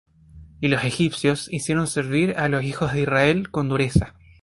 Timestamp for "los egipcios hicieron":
0.67-1.85